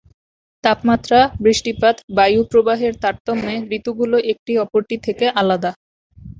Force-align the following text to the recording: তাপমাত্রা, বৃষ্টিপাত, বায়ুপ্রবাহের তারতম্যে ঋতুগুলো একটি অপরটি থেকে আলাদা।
তাপমাত্রা, 0.63 1.19
বৃষ্টিপাত, 1.43 1.95
বায়ুপ্রবাহের 2.17 2.93
তারতম্যে 3.03 3.55
ঋতুগুলো 3.77 4.17
একটি 4.31 4.51
অপরটি 4.63 4.95
থেকে 5.05 5.25
আলাদা। 5.41 5.71